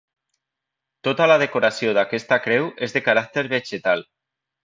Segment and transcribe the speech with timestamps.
[1.07, 4.05] Tota la decoració d'aquesta creu és de caràcter vegetal.